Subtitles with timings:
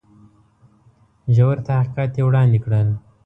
[1.35, 2.87] ژور تحقیقات یې وړاندي کړل.